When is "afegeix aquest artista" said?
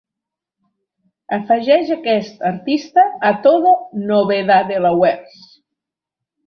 1.37-3.05